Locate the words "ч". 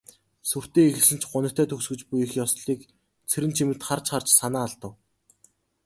1.21-1.23